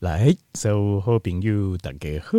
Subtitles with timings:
[0.00, 2.38] 来，所有好朋友大家好，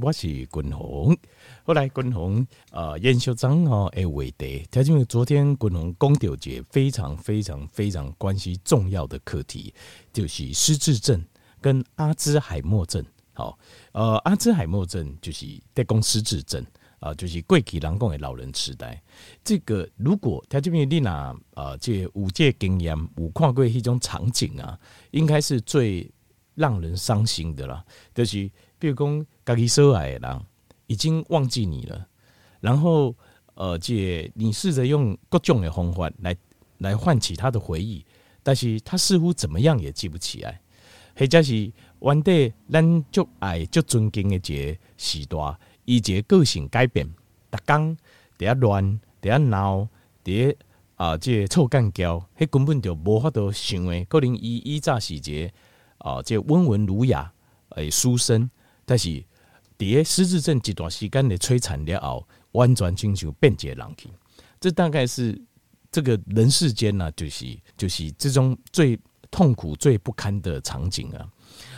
[0.00, 1.14] 我是君鸿。
[1.62, 9.74] 后来君鸿呃，严校长哦，诶，伟德，他因为昨天君鸿公调节非常非常非常关系重要的课题，
[10.14, 11.22] 就是失智症
[11.60, 13.04] 跟阿兹海默症。
[13.34, 13.58] 好，
[13.92, 16.64] 呃，阿兹海默症就是在讲失智症
[17.00, 18.98] 啊，就是过去人讲的老人痴呆。
[19.44, 24.80] 这个如果他这边你拿呃，这五届经验有看过一种场景啊，
[25.10, 26.10] 应该是最。
[26.54, 27.84] 让人伤心的啦，
[28.14, 30.40] 就是比如讲，家己所爱的人
[30.86, 32.06] 已经忘记你了，
[32.60, 33.14] 然后
[33.54, 36.36] 呃，这，你试着用各种的方法来
[36.78, 38.04] 来唤起他的回忆，
[38.42, 40.60] 但是他似乎怎么样也记不起来。
[41.16, 47.06] 或者是原底咱足爱足尊敬的一个时代，伊一个个性改变，
[47.52, 47.96] 逐工
[48.36, 49.88] 在遐乱，在遐闹，
[50.24, 50.56] 在
[50.96, 55.52] 啊，这个臭干譙，迄根本就无法度想的，可能伊伊早时节。
[56.04, 57.32] 啊，这温文儒雅，
[57.70, 58.50] 诶，书生，
[58.84, 59.08] 但是
[59.78, 64.10] 伫失智症一段时间的摧残了后，完全亲像变节人去。
[64.60, 65.40] 这大概是
[65.90, 71.26] 这个人世间呢、啊，就是就是这种最痛苦、最不堪的场景啊。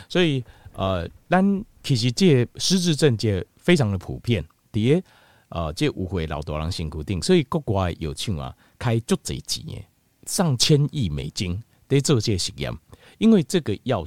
[0.09, 0.43] 所以，
[0.73, 5.01] 呃，咱其实这失智症这非常的普遍，伫
[5.47, 9.87] 呃这误会老多人辛苦定，所以国外有请啊，开足济钱，
[10.25, 12.77] 上千亿美金在做这实验，
[13.19, 14.05] 因为这个药。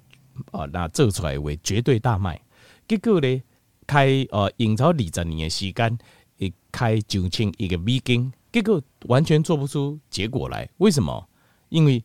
[0.51, 2.41] 啊，那做出来为绝对大卖，
[2.89, 3.43] 结果呢，
[3.87, 5.99] 开呃营造二十年的时间，
[6.39, 10.69] 一开九千一个美金，结果完全做不出结果来。
[10.79, 11.29] 为什么？
[11.69, 12.03] 因为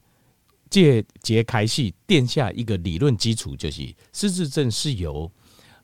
[0.70, 5.32] 这节开始奠下一个理论基础，就是失智症是由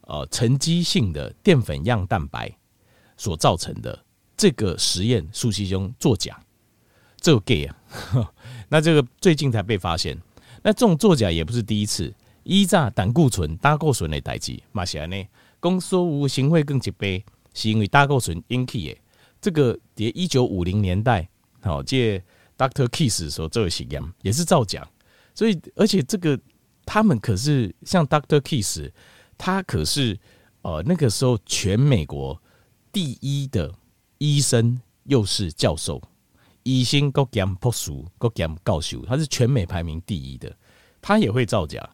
[0.02, 2.52] 呃沉积性的淀粉样蛋白
[3.18, 4.04] 所造成的。
[4.38, 6.40] 这个实验苏西兄作假，
[7.20, 7.78] 这个 gay 啊，
[8.70, 10.18] 那这个最近才被发现。
[10.64, 12.12] 那这种作假也不是第一次。
[12.44, 15.28] 依炸胆固醇、胆固醇的代志，嘛是安尼。
[15.62, 18.98] 讲所有心血管疾病，是因为胆固醇引起的。
[19.40, 21.28] 这个在一九五零年代，
[21.62, 22.24] 好，借
[22.58, 24.88] Doctor Kiss 所做的实验也是造假。
[25.34, 26.40] 所以，而且这个
[26.86, 28.92] 他们可是像 Doctor Kiss，
[29.38, 30.20] 他可是
[30.62, 32.40] 呃那个时候全美国
[32.92, 33.74] 第一的
[34.18, 36.02] 医生，又是教授，
[36.64, 40.56] 医生国兼博士，国兼教授，他是全美排名第一的，
[41.02, 41.88] 他也会造假。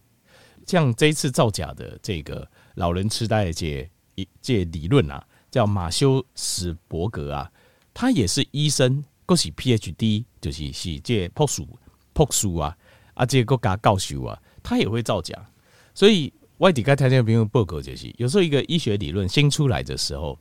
[0.67, 2.45] 像这一次造假的这个
[2.75, 7.49] 老人痴呆的这一这理论啊，叫马修史伯格啊，
[7.93, 11.65] 他也是医生，都是 PhD，就是是这博士
[12.11, 12.77] 博士啊，
[13.13, 15.33] 啊这国家教授啊，他也会造假。
[15.95, 20.37] 所以外地该台湾朋友报告就是，有时候一个医学理论新出来的时候，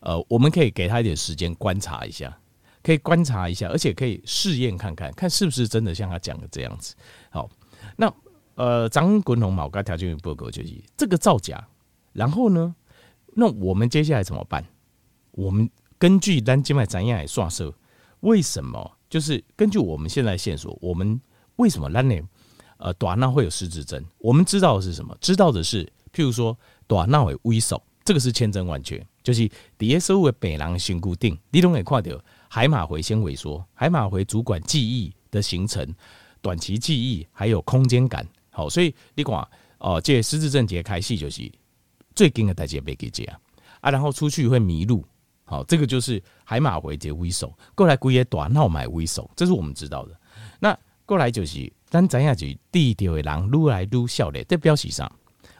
[0.00, 2.34] 呃，我们可以给他一点时间观察一下，
[2.82, 6.94] 可以观察一下，而且可以试验看看，看是不是真的像他讲的这样子。
[7.28, 7.50] 好，
[7.94, 8.10] 那。
[8.58, 11.64] 呃，张国龙某个条件报告就是这个造假，
[12.12, 12.74] 然后呢，
[13.34, 14.64] 那我们接下来怎么办？
[15.30, 17.72] 我们根据单静脉怎样来算数？
[18.18, 18.98] 为什么？
[19.08, 21.20] 就是根据我们现在线索，我们
[21.54, 22.20] 为什么咱呢？
[22.78, 24.04] 呃，短那会有失智症？
[24.18, 25.16] 我们知道的是什么？
[25.20, 26.58] 知道的是，譬如说
[26.88, 29.48] 大脑的萎缩，这个是千真万确，就是
[29.78, 35.94] 第一所有的病人身固定，你都可以看到海马回先萎缩，海马回主管记忆的形成、
[36.40, 38.26] 短期记忆，还有空间感。
[38.58, 39.34] 好，所以你看，
[39.78, 41.48] 哦，这失智症节开戏就是
[42.16, 43.40] 最近的代志，别记这样
[43.80, 45.06] 啊，然后出去会迷路，
[45.44, 50.20] 好，这个就是海马回节微手过来规个大闹买微手，这是我们知道的。
[50.58, 50.76] 那
[51.06, 55.08] 过来就是咱怎样去低调的人撸来撸笑脸，在标题上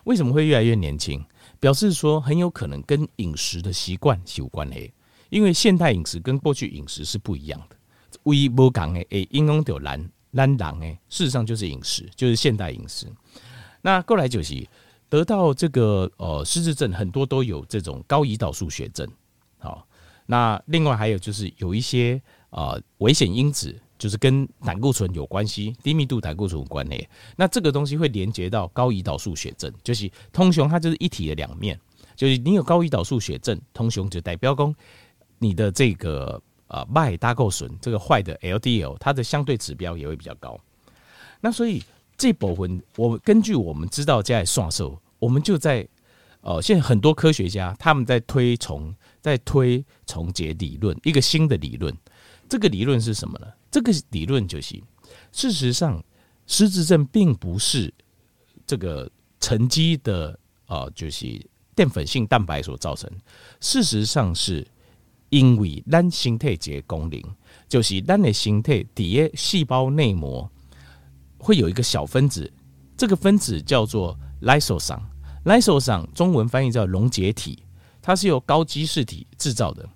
[0.02, 1.24] 为什么会越来越年轻？
[1.60, 4.92] 表示说很有可能跟饮食的习惯是有关系，
[5.30, 7.76] 因为现代饮食跟过去饮食是不一样的，
[8.24, 10.10] 胃不讲的诶，影响到咱。
[10.32, 13.06] 懒狼诶，事实上就是饮食，就是现代饮食。
[13.80, 14.66] 那过来就是
[15.08, 19.08] 得到这个呃失智症，很多都有这种高胰岛素血症。
[19.58, 19.86] 好，
[20.26, 27.08] 那另外还有就是有一些呃危险因子，就是跟胆固醇有关系，低密度胆固醇有关系。
[27.36, 31.80] 那这个东西会连接到高胰岛素血症，就是通雄它就是一体的两面，
[32.14, 34.74] 就是你有高胰岛素血症，通雄就代表说
[35.38, 36.42] 你的这个。
[36.68, 40.58] 啊，坏胆固醇这个坏的 LDL，它的相对指标也会比较高。
[41.40, 41.82] 那所以
[42.16, 45.88] 这部分，我根据我们知道在算数，我们就在
[46.42, 51.96] 呃，现在很多科学家他们在推崇，在推重结理论，一个新的理论。
[52.48, 53.46] 这个理论是什么呢？
[53.70, 54.82] 这个理论就是，
[55.32, 56.02] 事实上，
[56.46, 57.92] 失智症并不是
[58.66, 59.10] 这个
[59.40, 61.40] 沉积的啊、呃，就是
[61.74, 63.10] 淀粉性蛋白所造成。
[63.60, 64.66] 事实上是。
[65.30, 67.22] 因为咱身体一个功能，
[67.68, 70.50] 就是咱的身体底下细胞内膜
[71.38, 72.50] 会有一个小分子，
[72.96, 77.62] 这个分子叫做，lysozyme，lysozyme 中文翻译叫溶解体，
[78.00, 79.88] 它是由高基质体制造的。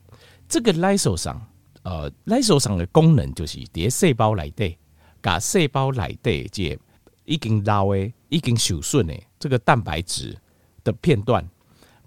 [0.49, 1.41] 这个 lysozyme，
[1.83, 4.77] 呃，lysozyme 的功能就是在细胞内底，
[5.21, 6.79] 把细胞内底这
[7.25, 10.37] 已经老的、已经受损的这个蛋白质
[10.85, 11.49] 的片段，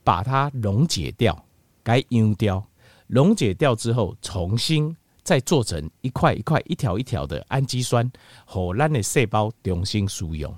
[0.04, 1.44] 把它溶解掉，
[1.81, 2.63] 该溶掉，
[3.07, 4.96] 溶解掉之后，重新。
[5.24, 8.07] 再做成一块一块、一条一条的氨基酸，
[8.46, 10.56] 和咱的细胞重新使用，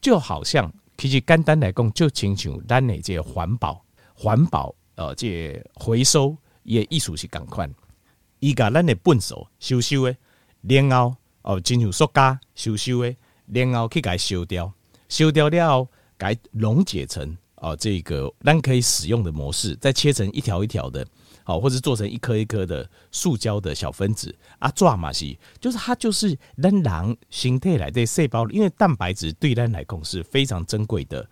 [0.00, 3.84] 就好像其实简单来讲，就亲像咱的这个环保、
[4.14, 7.68] 环保呃，这个、回收也意思是共款，
[8.38, 10.16] 伊甲咱的粪扫收收的，
[10.62, 13.16] 然后哦，亲像塑胶收收的，
[13.52, 14.72] 然后去给收掉，
[15.08, 21.06] 烧掉了后，给溶解成哦，这个咱可以使用的模式，再切成一条一条的。
[21.44, 31.24] 好，或者做成一颗一颗的塑胶的小分子啊，抓嘛是，就是它就是咱人形态来的细胞，因为蛋白质对咱来讲是非常珍贵的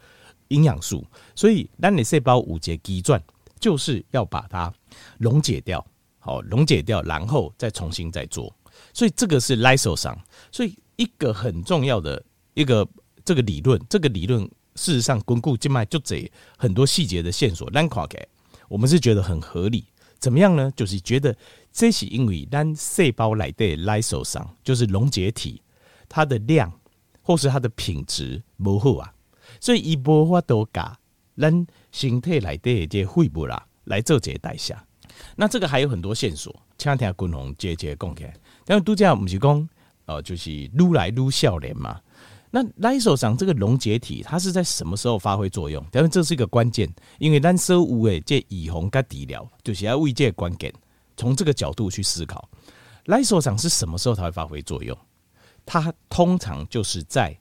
[0.48, 1.04] 营养素，
[1.34, 3.20] 所以咱的细胞五节基转
[3.58, 4.72] 就是要把它
[5.18, 5.84] 溶解掉，
[6.20, 8.54] 好，溶解掉，然后再重新再做，
[8.92, 10.16] 所以这个是 lyso 伤
[10.52, 12.22] 所以一个很重要的
[12.54, 12.86] 一个
[13.24, 18.26] 这个理论，这个理论事实上巩固静脉就这很多细节的线索，咱看起来
[18.68, 19.86] 我们是觉得很合理。
[20.18, 20.72] 怎么样呢？
[20.74, 21.36] 就是觉得
[21.70, 25.60] 这是因为咱细胞内的 lysozyme 就是溶解体，
[26.08, 26.72] 它的量
[27.20, 29.12] 或是它的品质不好啊，
[29.60, 30.98] 所以伊无法度甲
[31.36, 34.74] 咱身体内的这废物啦来做这代谢。
[35.36, 38.34] 那这个还有很多线索，请听君宏姐姐讲起来。
[38.64, 39.68] 但是都这样，不是讲
[40.06, 42.00] 呃，就是愈来愈少年嘛。
[42.56, 45.84] 那 lysozyme 这个溶解体，它是在什么时候发挥作用？
[45.90, 50.72] 但是这是一个关键，因为咱所有诶这预防跟治疗，就是要为这个关键，
[51.16, 52.48] 从这个角度去思考
[53.06, 54.96] ，lysozyme 是什么时候才会发挥作用？
[55.66, 57.36] 它通常就是在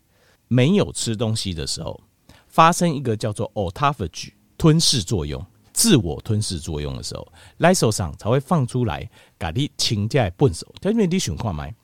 [0.47, 2.01] 没有吃东西的时候，
[2.47, 9.07] 发生一个叫做 autophagy 吞噬作用、自我吞噬作用的时候，lysozyme 才会放出来，
[9.37, 10.65] 把你清洁笨手。
[10.81, 11.75] 因为你想看麦，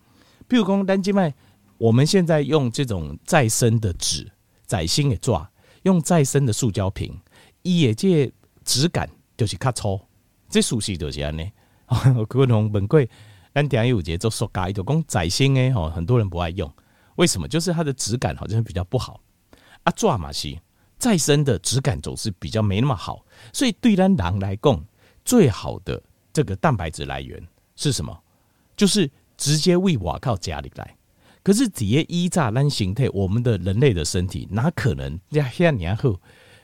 [0.48, 1.32] 比如讲咱这麦。
[1.80, 4.30] 我们现在用这种再生的纸、
[4.66, 5.32] 再生的纸，
[5.84, 7.18] 用再生的塑胶瓶，
[7.62, 8.30] 伊也这
[8.66, 10.00] 质感就是较粗，
[10.50, 11.50] 这熟悉就是安尼。
[12.28, 13.10] 可能本贵，
[13.54, 16.70] 咱等下有节做塑胶，就讲再生的吼，很多人不爱用，
[17.16, 17.48] 为什么？
[17.48, 19.22] 就是它的质感好像比较不好。
[19.84, 20.54] 啊，纸嘛是
[20.98, 24.86] 再生的质感总是比较没那么好，所以对咱人来讲，
[25.24, 26.04] 最好的
[26.34, 27.42] 这个蛋白质来源
[27.78, 28.22] 是什么？
[28.76, 30.96] 就是直接为瓦靠家里来。
[31.50, 35.50] 可是底下依炸咱形态，我们的人类的身体哪可能呀？
[35.52, 36.16] 遐年后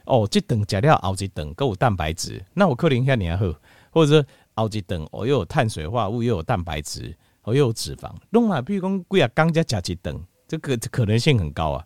[0.06, 3.56] 哦，这等加料熬一等够蛋白质，那我可能遐年后，
[3.90, 11.84] 或者说熬一等哦，又有碳水化合物，又有蛋白质，哦，又有脂肪，弄啊，比如讲贵啊，刚加加一等，这个可能性很高啊。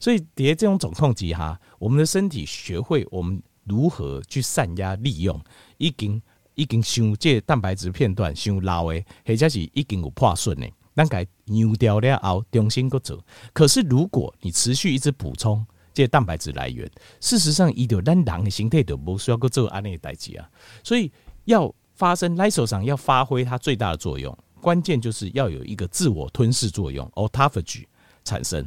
[0.00, 5.40] 所以底下这种总控机哈，我们的身体学会我们如何去善压利用，
[5.78, 6.20] 已经
[6.56, 10.72] 已经伤这蛋白质片段伤老诶，或者是已经有破损诶。
[10.94, 13.24] 咱改扭掉了后，重新搁做。
[13.52, 15.64] 可是如果你持续一直补充
[15.94, 16.90] 这蛋白质来源，
[17.20, 20.48] 事实上，伊就咱人的形态就不需要搁做安尼的代志啊。
[20.84, 21.10] 所以
[21.44, 27.84] 要发生 lysozyme 要发挥它最大的作用，关键就是要有一个自我吞噬作用 autophagy
[28.24, 28.66] 产生，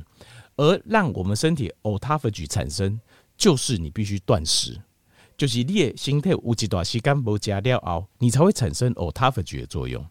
[0.56, 3.00] 而让我们身体 autophagy 产生，
[3.38, 4.80] 就是你必须断食，
[5.38, 10.06] 就是你的形态有一段时间无食了后，你才会产生 autophagy 的作用。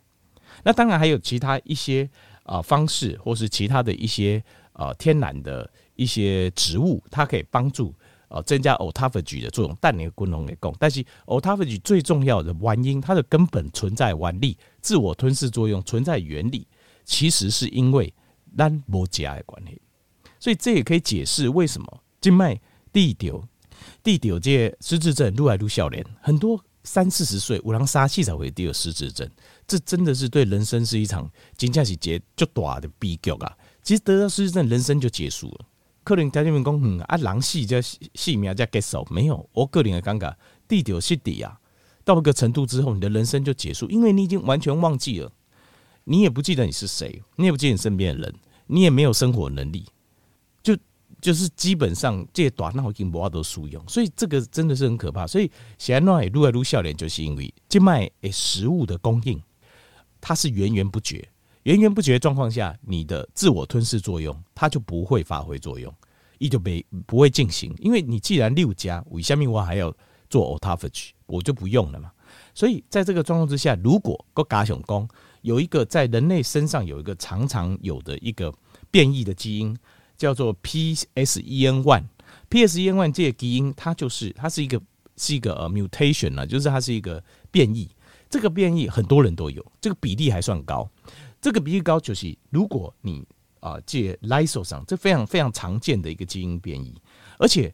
[0.63, 2.09] 那当然还有其他一些
[2.45, 4.43] 啊方式，或是其他的一些
[4.75, 7.95] 呃天然的一些植物，它可以帮助
[8.29, 9.77] 呃增加 autophagy 的作用。
[9.81, 16.67] 但你功能给供，但是 autophagy 最重要的原因，它的根本存在原理，自我吞噬作用存在原理，
[17.05, 18.13] 其实是因为
[18.57, 19.81] 咱无食的关系。
[20.39, 22.61] 所以这也可以解释为什么静脉
[22.93, 23.43] 地丢
[24.03, 26.63] 地丢这失智症愈来愈少年很多。
[26.85, 29.25] 三四十岁，五郎杀气才会得有失智症，
[29.73, 33.57] 这真的是对人生是一场真正是结就大的悲剧啊！
[33.83, 35.65] 其实得到失智症，人生就结束了。
[36.05, 39.49] 可能家人们讲，嗯啊，人死这性命才结束，没有。
[39.55, 40.35] 我个人的尴尬，
[40.69, 41.59] 地丢是底啊，
[42.05, 45.33] 到一个程度之后，你的人生就结束，因为你已经完全忘记了，
[46.05, 48.35] 你也不记得你是谁，你也不记得你身边的人，
[48.67, 49.87] 你也没有生活能力。
[50.63, 50.77] 就
[51.19, 55.27] 就是基本上这些短脑已经无法度使用，所以这个真的是很可怕。
[55.27, 59.41] 所以现在愈来愈少年，就是因为这卖诶食物的供应，
[60.23, 61.29] 它是源源不绝，
[61.65, 65.95] 源源不绝状况下，你的自我吞噬作用它就不会发挥作用，
[66.39, 67.75] 也就没不会进行。
[67.79, 69.95] 因为你既然六加，为下面我还要
[70.31, 72.11] 做 autophagy，我就不用了嘛。
[72.55, 75.07] 所以在这个状况之下，如果个加雄功
[75.43, 78.51] 有一个在人类身上有一个常常有的一个
[78.91, 79.77] 变异的基因。
[80.15, 82.05] 叫做 PSEN1，PSEN1
[82.49, 84.81] PSEN1 这个基因，它就是它是一个
[85.17, 87.91] 是一个呃 mutation 啊，就是它是一个变异。
[88.33, 90.89] 这个变异很多人都有，这个比例还算高。
[91.39, 93.23] 这个比例高就是如果你
[93.61, 96.95] 啊借 lysozyme 这非常非常常见的一个基因变异，
[97.39, 97.71] 而且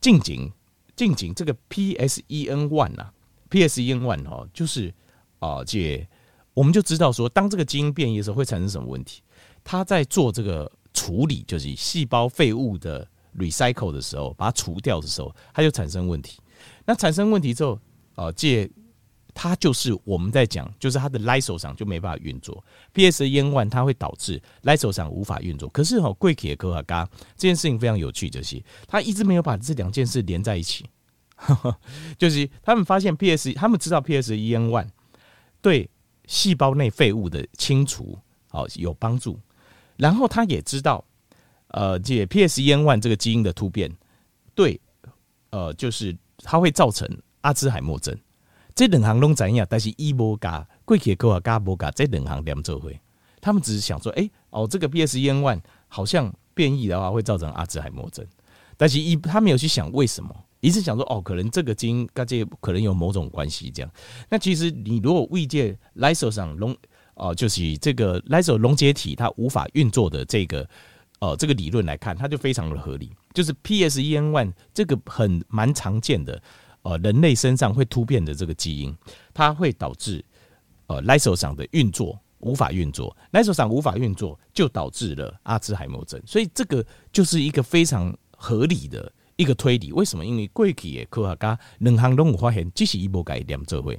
[0.00, 0.50] 近景
[0.96, 3.12] 近景这个 PSEN1 啊
[3.48, 4.92] ，PSEN1 哦，就是
[5.38, 6.08] 啊借
[6.52, 9.22] 我们就知道说，当这个基因变异的时候会产生什么问题？
[9.62, 16.40] 它在做这个处理，就是细胞废物的 recycle 的时候，把它除掉的时候，它就产生问题。
[16.84, 17.78] 那产生问题之后，
[18.16, 18.68] 啊借。
[19.38, 22.64] 它就是我们在讲，就是它的 Lyso 厂就没办法运作
[22.94, 25.68] ，PSEN1 它会导致 Lyso 厂无法运作。
[25.68, 30.86] 可是哈，贵体的科学家这件事情非常有趣，就是他一直没有把这两件事连在一起。
[32.16, 34.88] 就是他们发现 PS，他们知道 PSEN1
[35.60, 35.90] 对
[36.26, 39.38] 细胞内废物的清除好有帮助，
[39.98, 41.04] 然后他也知道，
[41.68, 43.94] 呃，这 PSEN1 这个基因的突变
[44.54, 44.80] 对，
[45.50, 47.06] 呃，就是它会造成
[47.42, 48.18] 阿兹海默症。
[48.76, 52.90] 这两行拢知影，但是伊无加过去的科学家无加这两行连做伙，
[53.40, 58.22] 他们只是想说，哎、欸，哦，这个 PSEN1 好像变异的话会造成阿兹海默症，
[58.76, 60.28] 但是伊他没有去想为什么，
[60.60, 63.90] 一直想说，哦，可能这个基因跟这可能有某种关系这样。
[64.28, 66.76] 那其实你如果未借 lysozyme 溶，
[67.14, 70.68] 哦，就是这个 Lysol 溶解体它无法运作的这个，
[71.20, 76.42] 呃，这个理论来看，它就非常的合理，就是 PSEN1 这个很蛮常见的。
[76.86, 78.96] 呃，人类身上会突变的这个基因，
[79.34, 80.24] 它会导致
[80.86, 89.90] 呃 Lysol 上的运作无法运作，Lysol 上无法运作就导致了阿兹海默症，所以这个就是一个非常合理的一个推理。
[89.90, 90.24] 为什么？
[90.24, 93.98] 因为过去的科学家两行都有发现，即使一波改良这会，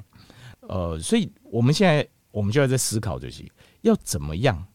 [0.61, 3.45] 呃，所以我们现在我们就要在思考，就是
[3.81, 4.65] 要怎么样？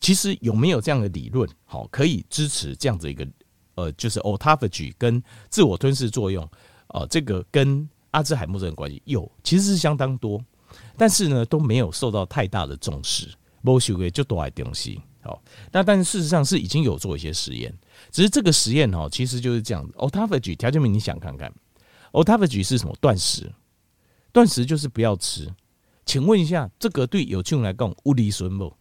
[0.00, 3.28] 其实有没有这样的理论，好可以支持这样子一个
[3.74, 6.48] 呃，就是 autophagy 跟自我吞噬作用。
[6.94, 10.40] 哦，这个跟阿兹海默症的关系有，其实是相当多，
[10.96, 13.28] 但是呢都没有受到太大的重视。
[13.62, 17.74] 没想过就多爱东西，好，那但是事实上是已经有做一些实验，
[18.12, 19.92] 只是这个实验哦，其实就是这样子。
[19.96, 21.52] autophagy 条件名，你想看看
[22.12, 22.94] ，autophagy 是什么？
[23.00, 23.52] 断食，
[24.32, 25.52] 断食就是不要吃。
[26.06, 28.72] 请问一下，这个对有趣来讲，有利损不？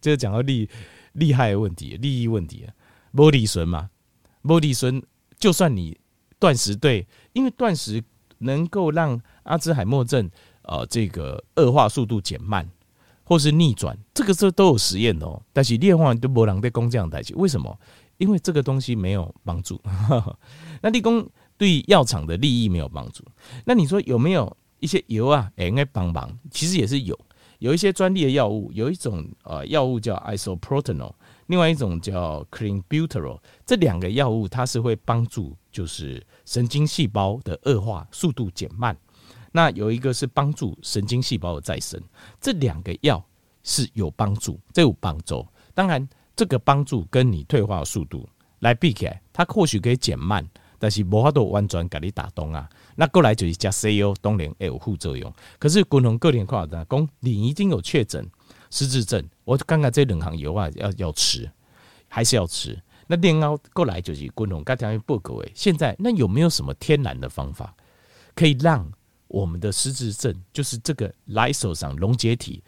[0.00, 0.68] 这 个讲到利
[1.12, 2.74] 利害的问题，利益问题啊，
[3.12, 3.90] 没利损嘛，
[4.42, 5.00] 没利损，
[5.38, 5.96] 就算你。
[6.40, 7.04] 断食对，
[7.38, 8.02] 因为断食
[8.38, 10.28] 能够让阿兹海默症
[10.62, 12.68] 呃这个恶化速度减慢，
[13.22, 15.40] 或是逆转，这个是都有实验哦。
[15.52, 17.78] 但是劣化都没人在讲这样代志，为什么？
[18.16, 19.80] 因为这个东西没有帮助。
[20.82, 21.24] 那立功
[21.56, 23.22] 对药厂的利益没有帮助。
[23.64, 25.48] 那你说有没有一些油啊？
[25.54, 27.16] 哎，应该帮忙，其实也是有，
[27.60, 31.12] 有一些专利的药物，有一种呃药物叫 isoprotonol，。
[31.46, 38.96] 另外一种叫 clenbuterol，这两个药物它是会帮助，就是神经细胞的恶化速度减慢。
[39.52, 42.02] 那有一个是帮助神经细胞的再生，
[42.40, 43.22] 这两个药
[43.62, 45.46] 是有帮助，这有帮助。
[45.74, 48.26] 当然，这个帮助跟你退化的速度
[48.60, 50.42] 来比起来，它或许可以减慢，
[50.78, 52.66] 但是无法度完全给你打动啊。
[52.96, 55.30] 那过来就是加 CO，当然也有副作用。
[55.58, 58.26] 可是共同个人化的讲，你已经有确诊。
[58.70, 61.50] 失智症，我刚刚这两行油啊，要要吃，
[62.06, 62.78] 还是要吃。
[63.08, 67.74] 那另外过来就是滚龙，刚才报告诶，现在那有没有什么天然的方法，
[68.34, 68.88] 可以让
[69.26, 72.62] 我们的失智症，就是这个 lysozyme 溶解体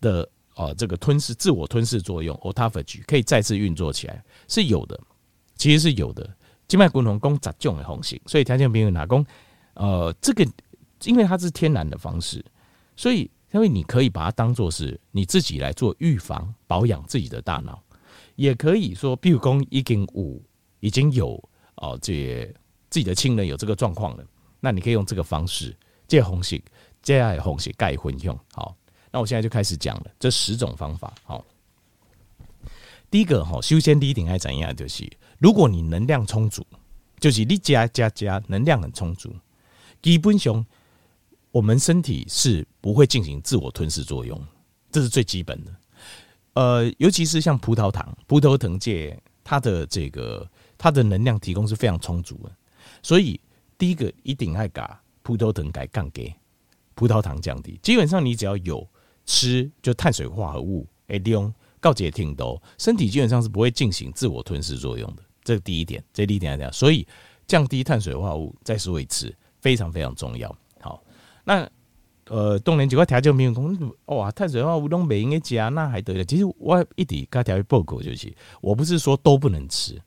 [0.00, 4.24] 的呃，这个吞噬自我吞噬作用 autophagy 可以再次运作起来？
[4.48, 4.98] 是有的，
[5.56, 6.34] 其实是有的。
[6.68, 9.26] 静脉滚龙供杂种的红型，所以条件朋友拿供，
[9.74, 10.46] 呃，这个
[11.02, 12.42] 因为它是天然的方式，
[12.96, 13.30] 所以。
[13.52, 17.80] 因为你可以把它当做是你自己来做预防保养自己的大脑，
[18.36, 20.42] 也可以说，比如说已经五
[20.80, 21.42] 已经有
[21.76, 22.44] 哦，这
[22.90, 24.24] 自己的亲人有这个状况了，
[24.60, 25.76] 那你可以用这个方式
[26.06, 26.62] 借红血
[27.02, 28.38] 借爱红血盖混用。
[28.52, 28.76] 好，
[29.10, 31.12] 那我现在就开始讲了这十种方法。
[31.24, 31.44] 好，
[33.10, 34.74] 第一个哈，修仙第一点爱怎样？
[34.74, 36.66] 就是如果你能量充足，
[37.18, 39.34] 就是你加加加能量很充足，
[40.02, 40.64] 基本上。
[41.54, 44.44] 我们身体是不会进行自我吞噬作用，
[44.90, 45.72] 这是最基本的。
[46.54, 52.52] 呃，尤其是像葡萄糖，葡萄糖界它的这个它的能量提供是非常充足的，
[53.02, 53.38] 所以
[53.76, 56.34] 第一个一定要把葡萄糖改降给
[56.94, 57.78] 葡萄糖降低。
[57.82, 58.88] 基本上你只要有
[59.26, 65.22] 吃就碳水化合物，哎，利用告解挺多，身体基本上是不会进行自我吞噬作用的。
[65.42, 67.06] 这第一点，这第一点来讲，所以
[67.46, 70.56] 降低碳水化合物，再说一次，非常非常重要。
[70.80, 71.02] 好
[71.44, 71.68] 那
[72.28, 76.24] 呃，当然几块条件没有讲哇，碳水化合物都没应该加，那还得了？
[76.24, 80.00] 其实我一直跟条报告就是，我不是说都不能吃，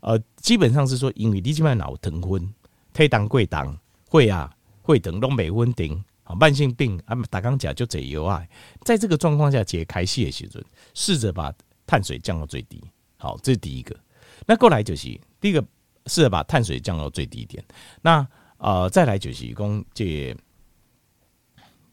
[0.00, 2.52] 呃，基本上是说，因为你这边脑疼昏、
[2.92, 8.44] 退档、贵档、会啊、会等都没稳定，好，慢性病啊，打刚讲就这油啊，
[8.82, 10.60] 在这个状况下，解开系的时阵，
[10.92, 11.54] 试着把
[11.86, 12.82] 碳水降到最低，
[13.16, 13.96] 好，这是第一个。
[14.44, 15.08] 那过来就是
[15.40, 15.64] 第一个，
[16.06, 17.64] 试着把碳水降到最低点。
[18.02, 18.26] 那
[18.58, 20.36] 呃，再来就是讲这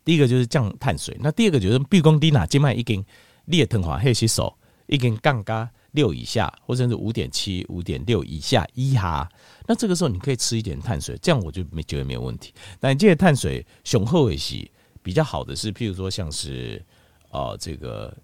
[0.04, 3.04] 第一个就是降碳水，那第二个就是比如讲你哪静脉已经
[3.46, 4.56] 裂疼化黑吸手
[4.88, 9.30] 已经降加六以下，或者是五点七、五点六以下一哈，
[9.68, 12.54] 那这个时候你可以吃一点碳水，这样我就没觉得没有问题。
[12.80, 14.70] 但这些碳水雄厚一些
[15.04, 16.84] 比较好的是，譬如说像是
[17.30, 18.16] 呃这个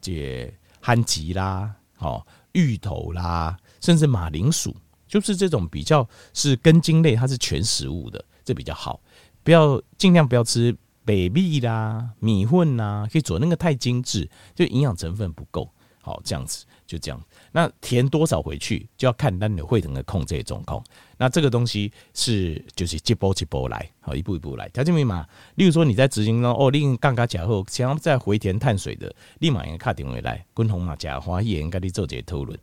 [0.00, 4.74] 这番吉啦，哦芋头啦，甚至马铃薯，
[5.08, 9.00] 就是这种比较是根茎类，它是全食物的，这比较好。
[9.42, 15.70] 不要尽量不要吃白米啦、米粉啦，可以做那个太精致，就营养成分不够。
[16.02, 17.20] 好，这样子就这样。
[17.50, 20.80] 那填多少回去，就要看单的会等的控制状况。
[21.16, 24.68] 那这个东西是就是一步一步来，好，一步一步来。
[24.68, 32.56] 条件密码，例如说你在执行中哦，你刚刚讲后想要再回填碳水的，立马应该卡点回来，共同嘛加花叶应该你做这些讨论。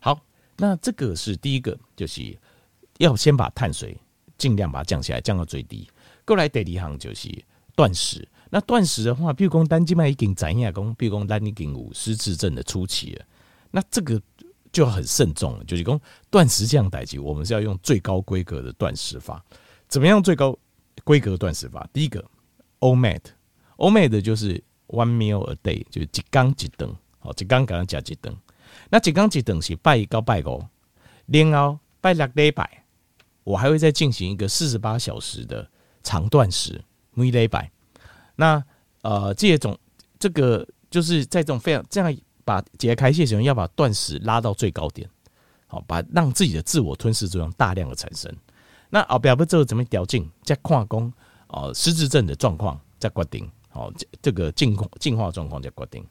[0.00, 0.20] 好，
[0.56, 2.36] 那这个是第一个，就是
[2.98, 3.96] 要先把碳水
[4.36, 5.88] 尽量把它降下来，降到最低。
[6.24, 7.28] 过来第二行就是
[7.78, 8.28] 断食。
[8.50, 13.24] 那断食的话，譬如讲单静脉已经怎样讲，比如讲单已经有失智症的初期了，
[13.70, 14.20] 那这个
[14.72, 15.64] 就很慎重了。
[15.64, 19.44] 就是讲断食这样代志，我们是要用最高规格的断食法。
[19.86, 20.58] 怎么样最高
[21.04, 21.88] 规格断食法？
[21.92, 22.24] 第一个
[22.80, 28.36] ，OMAD，OMAD 就是 one meal a day，就是一天一顿，好，一天给他加一顿。
[28.90, 30.64] 那一天一顿是拜一到拜五，
[31.26, 32.84] 然后拜六礼拜，
[33.44, 35.70] 我还会再进行一个四十八小时的
[36.02, 36.82] 长断食，
[37.18, 37.70] 每礼拜。
[38.36, 38.62] 那
[39.02, 39.78] 呃，这种
[40.18, 45.08] 这个就是在这种非常这样把解开线时，要把断食拉到最高点，
[45.66, 48.34] 好，把让自己的自我吞噬作用大量的产生。
[48.90, 51.12] 那后边不之后怎么调整，再看工
[51.48, 56.04] 哦，失智症的状况再决定，好，这这个进进化状况再决定。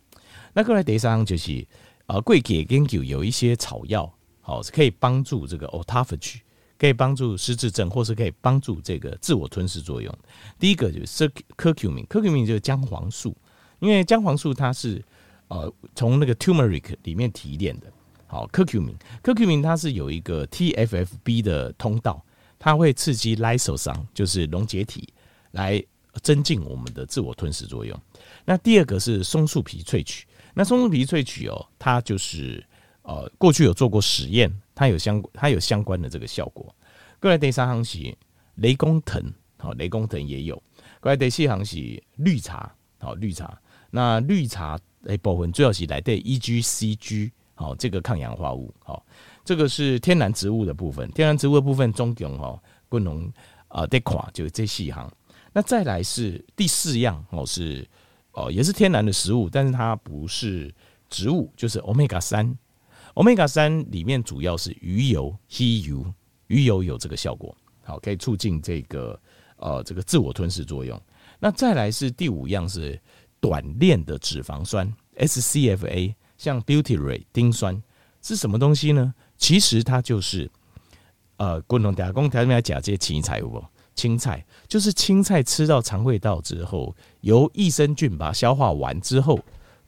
[0.53, 1.65] 那过来第三就是
[2.05, 6.39] 呃，贵给研究有一些草药，好，是可以帮助这个 autophagy。
[6.77, 10.13] 可以帮助失智症，或是可以帮助这个自我吞噬作用。
[10.59, 13.35] 第一个就是 curcumin，curcumin 就是姜黄素，
[13.79, 15.03] 因为姜黄素它是
[15.47, 17.87] 呃从那个 turmeric 里面提炼的。
[18.27, 22.23] 好，curcumin，curcumin 它是有一个 TFFB 的通道，
[22.59, 25.07] 它会刺激 lysosome，就是溶解体，
[25.51, 25.81] 来
[26.21, 27.97] 增进我们的自我吞噬作用。
[28.43, 32.61] 那第二个是松树皮萃取，那松树皮萃取哦，它就是
[33.07, 34.51] 呃过去有做过实验。
[34.75, 36.63] 它有相它有相关的这个效果。
[37.19, 38.15] 过来第三行是
[38.57, 40.55] 雷公藤，好，雷公藤也有。
[41.01, 43.59] 过来第四行是绿茶，好，绿茶。
[43.89, 49.03] 那绿茶诶部分主要是来对 EGCG，好，这个抗氧化物，好，
[49.43, 51.09] 这个是天然植物的部分。
[51.13, 53.27] 天然植物的部分中共哈，不能
[53.69, 55.11] 啊得垮，就是这四行。
[55.51, 57.83] 那再来是第四样哦，是
[58.33, 60.71] 哦也是天然的食物，但是它不是
[61.09, 62.55] 植物，就是 Omega 三。
[63.17, 66.05] Omega 三里面主要是鱼油、稀油，
[66.45, 69.19] 鱼油有这个效果，好，可以促进这个
[69.55, 71.01] 呃这个自我吞噬作用。
[71.39, 73.01] 那再来是第五样是
[73.39, 77.81] 短链的脂肪酸 SCFA，像 Butyrate 丁酸
[78.21, 79.15] 是什么东西呢？
[79.35, 80.47] 其实它就是
[81.37, 89.39] 呃，共同打工条件来讲，这些青菜有有青菜就是青菜吃到肠胃道之后，由益生菌把它消化完之后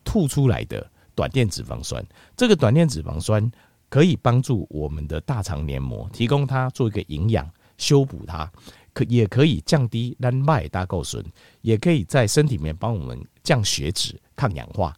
[0.04, 0.90] 吐出来的。
[1.20, 2.02] 短链脂肪酸，
[2.38, 3.52] 这个短链脂肪酸
[3.90, 7.46] 可以帮助我们的大肠黏膜，提供它做一个营养，
[7.78, 8.50] 修补它，
[8.94, 11.22] 可也可以降低胆麦大构损，
[11.60, 14.96] 也可以在身体里面帮我们降血脂、抗氧化。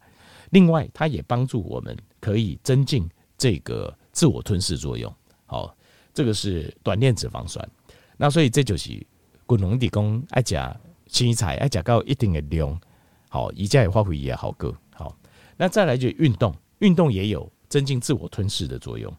[0.50, 5.12] 另外，它也帮助我们可以增进这个自我吞噬作用。
[5.46, 5.76] 好，
[6.14, 7.68] 这个是短链脂肪酸。
[8.16, 9.04] 那所以这就是
[9.44, 10.72] 滚龙地公爱加
[11.08, 12.80] 青菜，爱加到一定的量。
[13.28, 14.72] 好，一家也发挥也好个。
[15.62, 19.16] 那再来就运动，运动也有增进自我吞噬的作用。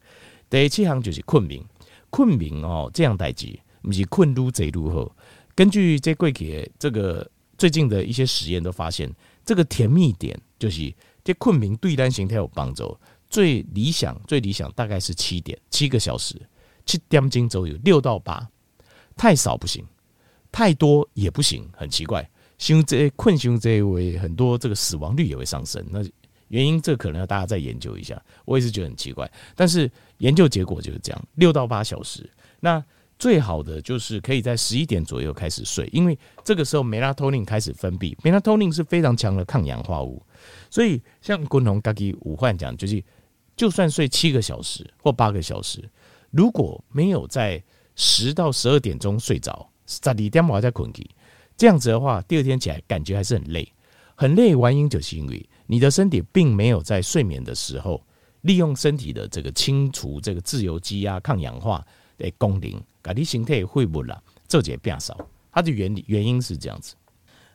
[0.50, 1.64] 第七行就是困眠，
[2.10, 5.10] 困眠哦，这样代志，不是困如贼如何？
[5.56, 7.26] 根据这贵给这个
[7.58, 9.10] 最近的一些实验都发现，
[9.46, 13.00] 这个甜蜜点就是这困眠对单形态有帮助。
[13.30, 16.36] 最理想最理想大概是七点七个小时，
[16.86, 18.46] 七点钟左右六到八，
[19.16, 19.82] 太少不行，
[20.52, 22.30] 太多也不行，很奇怪。
[22.58, 26.04] 像这困熊这位很多这个死亡率也会上升，那。
[26.50, 29.30] 原因这可能要大家再研究一下，我也是觉得很奇怪。
[29.56, 32.30] 但是研究结果就是这样，六到八小时。
[32.60, 32.84] 那
[33.20, 40.22] 最好的就是可以在十一点左右开始睡，因为这个时候 melatonin 开始分泌，melatonin 是非常强的抗氧化物。
[40.70, 43.02] 所以像滚龙嘎吉武汉讲，就是
[43.56, 45.90] 就算睡七个小时或八个小时，
[46.32, 47.64] 如果没有在
[47.96, 51.10] 十到十二点钟睡着，十二点我再困去，
[51.56, 53.72] 这样子的话，第二天起来感觉还是很累。
[54.16, 58.02] 很累，原因就是因为你的身体并没有在睡眠的时候
[58.42, 61.86] 利用身体的这个清除这个自由基啊、抗氧化
[62.18, 65.18] 的功能，把你身体恢复了，这节变少。
[65.52, 66.96] 它的原理原因是这样子。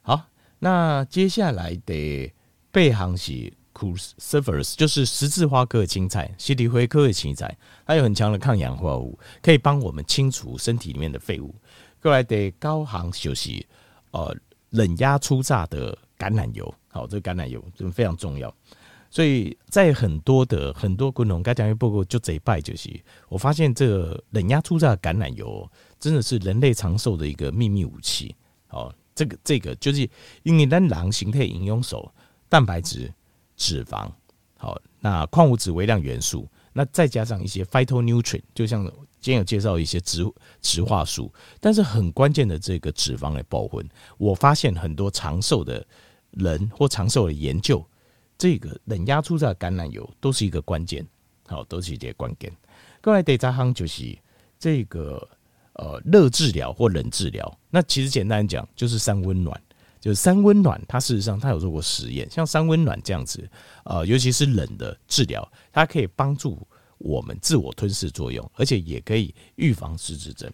[0.03, 0.23] 好，
[0.59, 2.33] 那接下来的
[2.73, 11.55] 背行是 cruciferous，就是十字花科的青菜，蒺藜灰科的青菜，它有很强的抗氧化物，可以帮我们清除身体里面的废物。
[12.01, 13.65] 过来的高行就是
[14.13, 14.35] 呃
[14.71, 15.97] 冷压初榨的。
[16.19, 18.53] 橄榄油，好，这个橄榄油真非常重要。
[19.11, 22.91] 所以在很多的很多滚龙，该讲一报告就这一拜就是，
[23.31, 25.67] 我发现这个冷压初榨橄榄油
[25.99, 28.37] 真的是人类长寿的一个秘密武器。
[28.67, 30.07] 好，这个这个就是
[30.43, 32.07] 因为咱人形态营养素，
[32.51, 33.11] 蛋白质、
[33.57, 34.11] 脂肪，
[34.59, 38.85] 好，那矿物质、微量元素，那再加上一些 phytonutrient，就像
[39.21, 40.23] 今天有介绍一些植
[40.61, 43.89] 植化素，但是很关键的这个脂肪来保温。
[44.19, 45.87] 我发现很多长寿的。
[46.33, 47.85] 人或长寿的研究，
[48.37, 51.07] 这个冷压出榨橄榄油都是一个关键，
[51.47, 52.53] 好，都是一些关键。
[53.03, 54.17] 过来第三项就是
[54.59, 55.27] 这个
[55.75, 57.59] 呃热治疗或冷治疗。
[57.71, 59.61] 那其实简单讲就是三温暖，
[60.01, 60.81] 就是三温暖。
[60.87, 63.49] 它事实上它有做过实验，像三温暖这样子，
[63.85, 66.67] 呃，尤其是冷的治疗，它可以帮助
[66.99, 70.53] 我们自我吞噬作用，而且也可以预防失智症。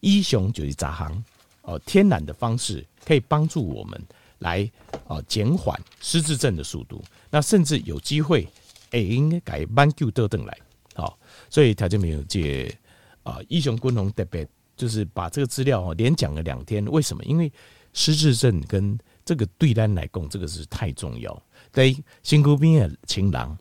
[0.00, 1.24] 一雄就是杂行，
[1.62, 4.02] 呃，天然的方式可以帮助我们。
[4.44, 4.70] 来
[5.08, 8.46] 啊，减缓失智症的速度，那甚至有机会，
[8.90, 10.56] 哎，应该改慢救得等来，
[10.94, 12.72] 好，所以他就没有借
[13.22, 17.24] 啊，英雄滚龙特别就是把这个资料哦连讲了两天，为什么？
[17.24, 17.50] 因为
[17.94, 21.42] 失智症跟这个对单来共，这个是太重要。
[21.72, 23.56] 对，新古兵的情郎，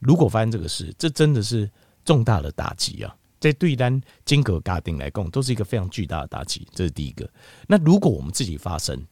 [0.00, 1.70] 如果发生这个事，这真的是
[2.02, 3.14] 重大的打击啊！
[3.38, 7.28] 在对单金格嘎丁来共，都是一个非常巨大的打击，这是第一个。
[7.68, 9.06] 那如果我们自己发生，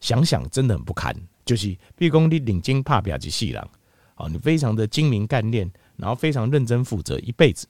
[0.00, 3.68] 想想真的很不堪，就是比如说你领金怕表及细郎，
[4.16, 7.66] 哦，你非常的精明干练，然后非常认真负责一辈子，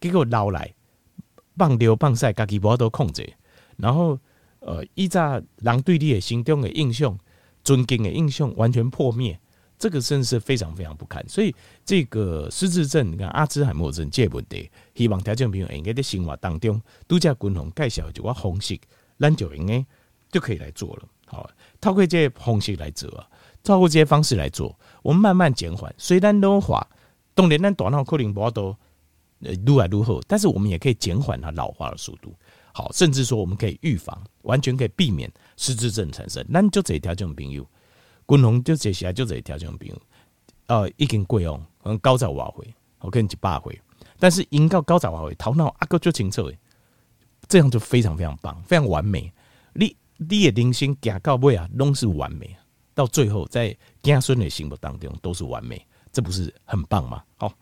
[0.00, 0.74] 结果老来
[1.56, 3.32] 棒丢棒晒，家己无法度控制，
[3.76, 4.18] 然后
[4.60, 7.16] 呃，依照人对你的心中的印象、
[7.62, 9.38] 尊敬的印象完全破灭，
[9.78, 11.24] 这个真是非常非常不堪。
[11.28, 18.78] 所以这个失智症跟阿兹海默症这问题，希望听众朋友应该在生活当中，都在共同介绍一个方式，
[19.20, 19.84] 咱就应该
[20.32, 21.08] 就可以来做了。
[21.26, 21.48] 好。
[21.80, 23.08] 透过这些方式来做，
[23.62, 25.94] 透过这些方式来做，我们慢慢减缓。
[25.98, 26.84] 虽然老化，
[27.34, 28.74] 当然咱大脑可能不都
[29.40, 32.34] 呃愈来愈好，但是我们也可以减缓它老化的速度。
[32.72, 36.44] 好，甚至说我们可以预防，完全可以避免失智症产生。
[36.52, 37.64] 咱就这一条这种朋友，
[38.24, 40.02] 滚龙就这些，就这一条这种朋友，
[40.66, 42.66] 呃，已经贵哦，可能高早瓦回，
[43.00, 43.78] 我跟你一百回，
[44.18, 46.50] 但是应到高早瓦回，头脑阿哥就清楚，
[47.48, 49.32] 这样就非常非常棒，非常完美。
[49.72, 49.94] 你。
[50.16, 52.56] 你的人生行到尾啊，拢是完美，
[52.94, 57.22] 到最后在子孙的心目当中都是完美，这不是很棒吗？
[57.36, 57.52] 好。